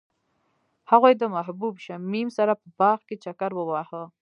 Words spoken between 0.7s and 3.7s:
هغوی د محبوب شمیم سره په باغ کې چکر